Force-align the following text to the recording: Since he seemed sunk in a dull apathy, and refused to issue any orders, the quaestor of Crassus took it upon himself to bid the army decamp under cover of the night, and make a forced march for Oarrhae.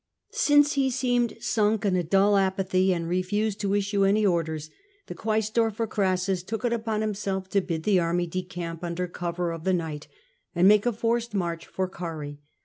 Since 0.33 0.73
he 0.73 0.89
seemed 0.89 1.37
sunk 1.41 1.85
in 1.85 1.95
a 1.95 2.01
dull 2.01 2.35
apathy, 2.35 2.91
and 2.91 3.07
refused 3.07 3.59
to 3.61 3.75
issue 3.75 4.03
any 4.03 4.25
orders, 4.25 4.71
the 5.05 5.13
quaestor 5.13 5.67
of 5.67 5.89
Crassus 5.91 6.41
took 6.41 6.65
it 6.65 6.73
upon 6.73 7.01
himself 7.01 7.47
to 7.49 7.61
bid 7.61 7.83
the 7.83 7.99
army 7.99 8.25
decamp 8.27 8.79
under 8.83 9.07
cover 9.07 9.51
of 9.51 9.63
the 9.63 9.73
night, 9.73 10.07
and 10.55 10.67
make 10.67 10.87
a 10.87 10.91
forced 10.91 11.35
march 11.35 11.67
for 11.67 11.87
Oarrhae. 11.87 12.39